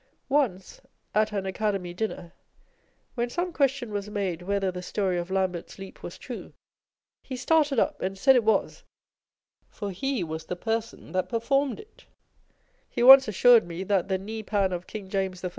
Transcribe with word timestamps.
Once, 0.29 0.81
at 1.13 1.31
an 1.31 1.45
Academy 1.45 1.93
dinner, 1.93 2.33
when 3.13 3.29
some 3.29 3.53
question 3.53 3.91
was 3.93 4.09
made 4.09 4.41
whether 4.41 4.71
the 4.71 4.81
story 4.81 5.15
of 5.15 5.29
Lambert's 5.29 5.77
Leap 5.77 6.01
was 6.01 6.17
true, 6.17 6.53
he 7.21 7.35
started 7.35 7.77
up, 7.77 8.01
and 8.01 8.17
said 8.17 8.35
it 8.35 8.43
was; 8.43 8.83
for 9.69 9.91
he 9.91 10.23
was 10.23 10.45
the 10.47 10.55
person 10.55 11.11
that 11.11 11.29
performed 11.29 11.79
it: 11.79 11.97
â€" 11.99 12.03
he 12.89 13.03
once 13.03 13.27
assured 13.27 13.67
me 13.67 13.83
that 13.83 14.07
the 14.07 14.17
kneepan 14.17 14.71
of 14.73 14.87
King 14.87 15.07
James 15.07 15.43
I. 15.45 15.49